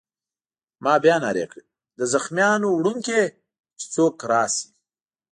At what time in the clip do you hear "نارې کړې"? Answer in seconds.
1.23-1.63